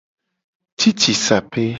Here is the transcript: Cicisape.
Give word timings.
Cicisape. 0.79 1.65